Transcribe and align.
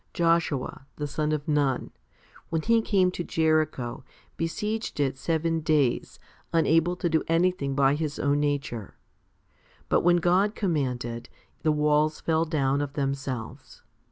Joshua, 0.15 0.87
the 0.95 1.05
son 1.05 1.31
of 1.31 1.47
Nun, 1.47 1.91
when 2.49 2.63
he 2.63 2.81
came 2.81 3.11
to 3.11 3.23
Jericho, 3.23 4.03
besieged 4.35 4.99
it 4.99 5.15
seven 5.15 5.59
days, 5.59 6.17
unable 6.51 6.95
to 6.95 7.07
do 7.07 7.21
anything 7.27 7.75
by 7.75 7.93
his 7.93 8.17
own 8.17 8.39
nature; 8.39 8.95
but 9.89 10.01
when 10.01 10.17
God 10.17 10.55
commanded, 10.55 11.29
the 11.61 11.71
walls 11.71 12.19
fell 12.19 12.45
down 12.45 12.81
of 12.81 12.93
themselves. 12.93 13.83